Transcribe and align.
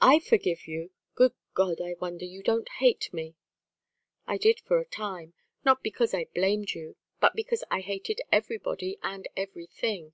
"I 0.00 0.20
forgive 0.20 0.68
you! 0.68 0.92
Good 1.16 1.34
God, 1.52 1.80
I 1.80 1.94
wonder 2.00 2.24
you 2.24 2.44
don't 2.44 2.68
hate 2.78 3.12
me!" 3.12 3.34
"I 4.24 4.36
did 4.38 4.60
for 4.60 4.78
a 4.78 4.84
time, 4.84 5.34
not 5.64 5.82
because 5.82 6.14
I 6.14 6.26
blamed 6.26 6.74
you, 6.74 6.94
but 7.18 7.34
because 7.34 7.64
I 7.68 7.80
hated 7.80 8.20
everybody 8.30 9.00
and 9.02 9.26
everything. 9.36 10.12